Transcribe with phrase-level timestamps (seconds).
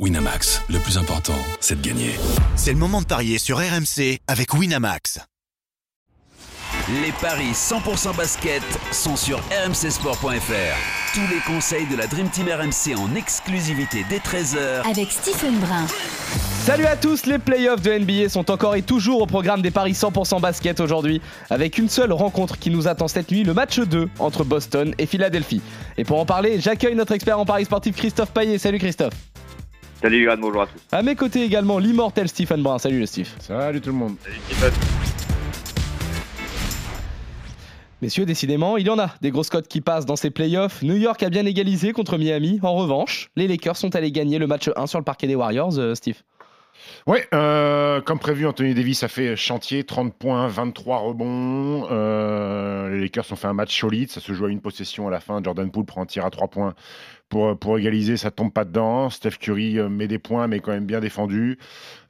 [0.00, 2.16] Winamax, le plus important, c'est de gagner.
[2.56, 5.20] C'est le moment de parier sur RMC avec Winamax.
[7.00, 11.14] Les paris 100% basket sont sur rmcsport.fr.
[11.14, 15.86] Tous les conseils de la Dream Team RMC en exclusivité dès 13h avec Stephen Brun.
[16.64, 19.92] Salut à tous, les playoffs de NBA sont encore et toujours au programme des paris
[19.92, 24.08] 100% basket aujourd'hui, avec une seule rencontre qui nous attend cette nuit, le match 2
[24.18, 25.62] entre Boston et Philadelphie.
[25.96, 28.58] Et pour en parler, j'accueille notre expert en paris sportif Christophe Paillet.
[28.58, 29.14] Salut Christophe.
[30.04, 30.78] Salut Yoann, bonjour à tous.
[30.92, 32.78] À mes côtés également l'immortel Stephen Brun.
[32.78, 33.26] Salut le Steve.
[33.40, 34.16] Salut tout le monde.
[34.22, 34.72] Salut Stephen.
[38.02, 40.82] Messieurs, décidément, il y en a des grosses cotes qui passent dans ces playoffs.
[40.82, 42.60] New York a bien égalisé contre Miami.
[42.62, 45.78] En revanche, les Lakers sont allés gagner le match 1 sur le parquet des Warriors,
[45.78, 46.18] euh, Steve.
[47.06, 51.86] Oui, euh, comme prévu, Anthony Davis a fait chantier, 30 points, 23 rebonds.
[51.90, 55.10] Euh, les Lakers ont fait un match solide, ça se joue à une possession à
[55.10, 55.42] la fin.
[55.42, 56.74] Jordan Poole prend un tir à 3 points
[57.28, 59.10] pour, égaliser, ça tombe pas dedans.
[59.10, 61.58] Steph Curry euh, met des points, mais quand même bien défendu.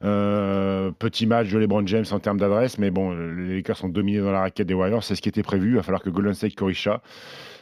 [0.01, 4.31] Petit match de LeBron James en termes d'adresse, mais bon, les Lakers sont dominés dans
[4.31, 5.69] la raquette des Warriors, c'est ce qui était prévu.
[5.69, 7.01] Il va falloir que Golden State corrige ça.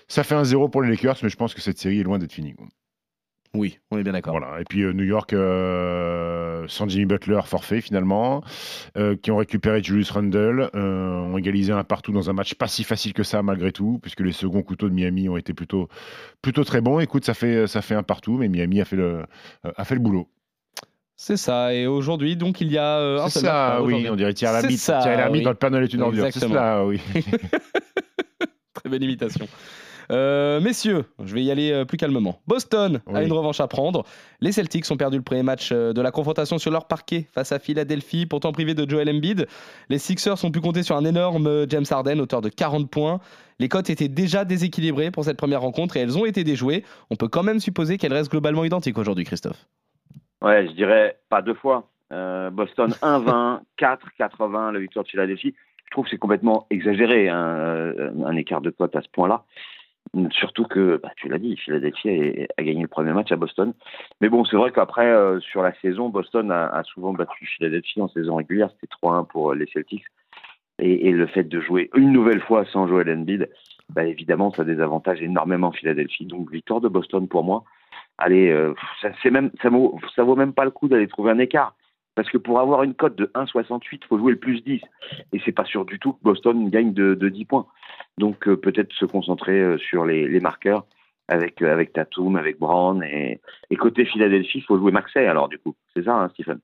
[0.07, 2.19] Ça fait un 0 pour les Lakers, mais je pense que cette série est loin
[2.19, 2.55] d'être finie.
[3.55, 4.37] Oui, on est bien d'accord.
[4.37, 4.59] Voilà.
[4.61, 8.43] Et puis euh, New York, euh, sans Jimmy Butler, forfait finalement,
[8.97, 12.67] euh, qui ont récupéré Julius Randle, euh, ont égalisé un partout dans un match pas
[12.67, 15.87] si facile que ça malgré tout, puisque les seconds couteaux de Miami ont été plutôt,
[16.41, 16.99] plutôt très bons.
[16.99, 19.23] Écoute, ça fait, ça fait un partout, mais Miami a fait le,
[19.65, 20.27] euh, a fait le boulot.
[21.15, 21.75] C'est ça.
[21.75, 24.33] Et aujourd'hui, donc, il y a euh, un C'est seul ça, match, oui, on dirait
[24.33, 24.81] Thierry Lhermitte
[25.31, 25.41] oui.
[25.43, 26.27] dans le Noël est une ordure.
[26.31, 26.99] C'est ça, oui.
[28.73, 29.47] Très belle imitation.
[30.11, 32.41] Euh, messieurs, je vais y aller euh, plus calmement.
[32.47, 34.03] Boston a une revanche à prendre.
[34.41, 37.51] Les Celtics ont perdu le premier match euh, de la confrontation sur leur parquet face
[37.51, 39.47] à Philadelphie, pourtant privé de Joel Embiid.
[39.89, 43.19] Les Sixers ont pu compter sur un énorme James Harden, auteur de 40 points.
[43.59, 46.83] Les cotes étaient déjà déséquilibrées pour cette première rencontre et elles ont été déjouées.
[47.09, 49.67] On peut quand même supposer qu'elles restent globalement identiques aujourd'hui, Christophe.
[50.41, 51.89] Ouais, je dirais pas deux fois.
[52.11, 55.55] Euh, Boston 1-20, 4-80, la victoire de Philadelphie.
[55.85, 57.93] Je trouve que c'est complètement exagéré, hein,
[58.25, 59.43] un écart de cote à ce point-là.
[60.29, 63.73] Surtout que, bah, tu l'as dit, Philadelphie a, gagné le premier match à Boston.
[64.21, 68.07] Mais bon, c'est vrai qu'après, euh, sur la saison, Boston a, souvent battu Philadelphie en
[68.09, 68.69] saison régulière.
[68.73, 70.05] C'était 3-1 pour les Celtics.
[70.79, 73.49] Et, le fait de jouer une nouvelle fois sans Joel Embiid,
[73.89, 76.25] bah, évidemment, ça désavantage énormément Philadelphie.
[76.25, 77.63] Donc, victoire de Boston pour moi.
[78.19, 81.39] Allez, euh, ça, même, ça, vaut, ça vaut même pas le coup d'aller trouver un
[81.39, 81.75] écart.
[82.15, 84.81] Parce que pour avoir une cote de 1,68, il faut jouer le plus 10.
[85.33, 87.65] Et c'est pas sûr du tout que Boston gagne de, de 10 points.
[88.19, 90.85] Donc euh, peut-être se concentrer euh, sur les, les marqueurs
[91.27, 93.03] avec, euh, avec Tatum, avec Brown.
[93.03, 93.41] Et,
[93.71, 95.75] et côté Philadelphie, il faut jouer Maxey alors du coup.
[95.95, 96.59] C'est ça, hein, Stephen?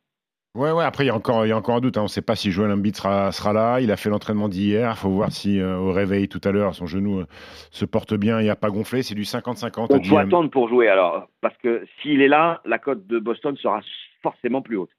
[0.55, 1.95] Ouais, ouais, après, il y a encore, il y a encore un doute.
[1.97, 2.01] hein.
[2.01, 3.79] On ne sait pas si Joel Embiid sera, sera là.
[3.81, 4.93] Il a fait l'entraînement d'hier.
[4.95, 7.25] Il faut voir si, euh, au réveil tout à l'heure, son genou euh,
[7.69, 8.41] se porte bien.
[8.41, 9.03] Il n'a pas gonflé.
[9.03, 9.89] C'est du 50-50.
[9.89, 10.17] Donc à faut GM.
[10.17, 11.27] attendre pour jouer alors.
[11.41, 13.81] Parce que s'il est là, la cote de Boston sera
[14.23, 14.89] forcément plus haute.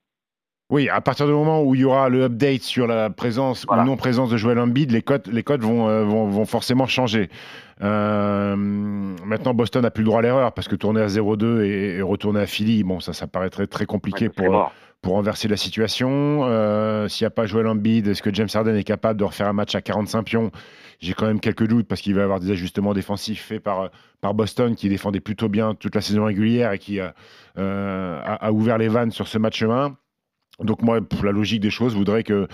[0.70, 3.82] Oui, à partir du moment où il y aura le update sur la présence Voilà.
[3.82, 7.28] ou non-présence de Joel Embiid, les codes, les codes vont, euh, vont, vont forcément changer.
[7.82, 11.96] Euh, maintenant, Boston n'a plus le droit à l'erreur parce que tourner à 0-2 et,
[11.98, 14.72] et retourner à Philly, bon, ça, ça paraîtrait très compliqué Ouais, pour, mort.
[15.02, 16.42] pour renverser la situation.
[16.44, 19.48] Euh, S'il n'y a pas Joel Embiid, est-ce que James Harden est capable de refaire
[19.48, 20.50] un match à 45 pions?
[21.00, 23.88] J'ai quand même quelques doutes parce qu'il va y avoir des ajustements défensifs faits par,
[24.20, 27.14] par Boston qui défendait plutôt bien toute la saison régulière et qui a,
[27.58, 29.96] euh, a, a ouvert les vannes sur ce match 1.
[30.62, 32.46] Donc moi, pour la logique des choses, voudrais que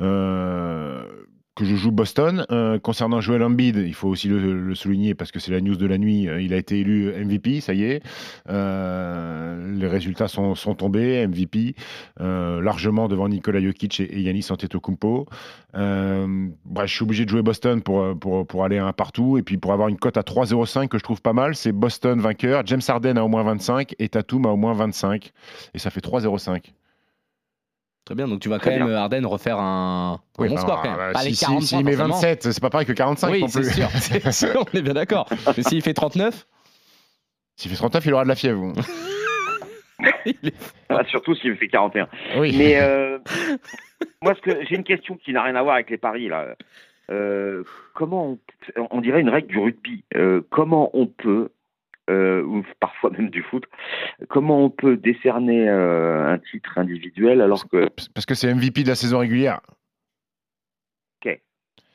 [0.00, 1.04] euh,
[1.56, 2.46] que je joue Boston.
[2.50, 5.84] Euh, concernant Joel Embiid, il faut aussi le, souligner parce que c'est la news de
[5.84, 6.28] la nuit.
[6.28, 8.02] euh, Il a été élu MVP, ça y est.
[8.48, 11.26] Les résultats sont, sont tombés.
[11.26, 11.74] MVP
[12.18, 15.26] largement devant Nikola Jokic et, et Yanis Antetokounmpo.
[15.74, 19.58] Bref, je suis obligé de jouer Boston pour, pour, pour aller un partout et puis
[19.58, 21.54] pour avoir une cote à 3,05 que je trouve pas mal.
[21.54, 25.32] C'est Boston vainqueur, James Harden a au moins 25 et Tatum a au moins 25
[25.74, 26.72] et ça fait 3,05.
[28.04, 28.96] Très bien, donc tu vas quand Très même, bien.
[28.96, 31.12] euh, Arden, refaire un, un Oui, bon enfin, score quand même.
[31.12, 32.14] Pas si, si- 40 s'il points, met forcément.
[32.14, 33.72] 27, c'est pas pareil que 45 Oui, non c'est plus.
[33.72, 35.28] sûr, c'est sûr, on est bien d'accord.
[35.56, 36.46] Mais s'il fait 39,
[37.56, 38.72] S'il fait 39, il aura de la fièvre.
[40.26, 40.54] il est-
[40.88, 42.08] Ah, surtout s'il fait 41.
[42.38, 42.54] Oui.
[42.56, 43.18] Mais euh,
[44.22, 46.46] moi, ce que j'ai une question qui n'a rien à voir avec les paris là.
[47.10, 47.64] Euh,
[47.94, 48.38] comment
[48.76, 50.04] on, on dirait une règle du rugby.
[50.14, 51.50] Euh, comment on peut,
[52.10, 53.64] euh, ou parfois même du foot,
[54.28, 58.88] comment on peut décerner euh, un titre individuel alors que Parce que c'est MVP de
[58.88, 59.60] la saison régulière.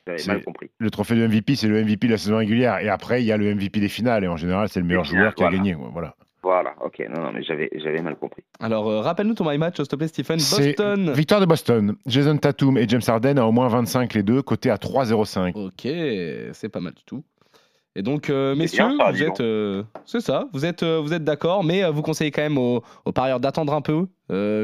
[0.06, 0.70] j'avais C'est- mal compris.
[0.78, 2.78] Le trophée de MVP, c'est le MVP de la saison régulière.
[2.78, 4.22] Et après, il y a le MVP des finales.
[4.22, 5.74] Et en général, c'est le meilleur finales, joueur qui a gagné.
[5.74, 6.14] Voilà.
[6.44, 8.44] Voilà, ok, non, non, mais j'avais j'avais mal compris.
[8.60, 10.38] Alors, euh, rappelle-nous ton my match, s'il te plaît, Stephen.
[10.38, 11.10] C'est Boston.
[11.12, 11.96] Victoire de Boston.
[12.06, 15.56] Jason Tatum et James Harden à au moins 25 les deux, côté à 3,05.
[15.56, 17.24] Ok, c'est pas mal du tout.
[17.98, 21.24] Et donc, euh, messieurs, bien vous êtes, euh, c'est ça, vous êtes, euh, vous êtes
[21.24, 24.06] d'accord, mais vous conseillez quand même aux, aux parieurs d'attendre un peu,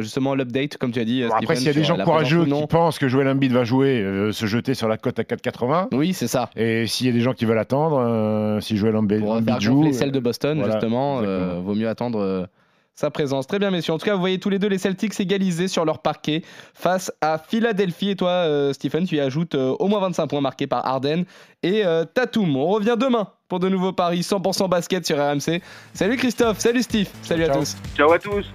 [0.02, 1.24] justement l'update, comme tu as dit.
[1.26, 4.28] Bon, après, s'il y a des gens courageux qui pensent que Joel Embiid va jouer,
[4.32, 5.88] se jeter sur la cote à 4,80.
[5.92, 6.50] Oui, c'est ça.
[6.56, 9.60] Et s'il y a des gens qui veulent attendre, si Joel Embiid, Pour Embiid faire
[9.60, 11.22] joue, celle de Boston, voilà, justement,
[11.62, 12.48] vaut mieux attendre
[12.94, 13.46] sa présence.
[13.46, 13.92] Très bien, messieurs.
[13.92, 16.42] En tout cas, vous voyez tous les deux les Celtics égalisés sur leur parquet
[16.74, 18.10] face à Philadelphie.
[18.10, 21.24] Et toi, euh, Stephen, tu y ajoutes euh, au moins 25 points marqués par Harden
[21.62, 22.56] et euh, Tatum.
[22.56, 25.60] On revient demain pour de nouveaux paris 100% basket sur RMC.
[25.94, 27.76] Salut Christophe, salut Steve, salut à tous.
[27.96, 28.46] Ciao à tous.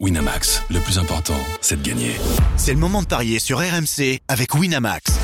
[0.00, 2.12] Winamax, le plus important, c'est de gagner.
[2.56, 5.23] C'est le moment de parier sur RMC avec Winamax.